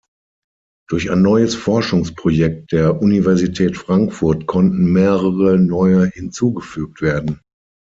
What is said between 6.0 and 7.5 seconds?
hinzugefügt werden.